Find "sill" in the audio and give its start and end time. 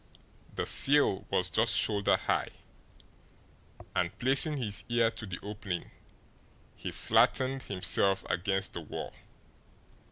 0.65-1.27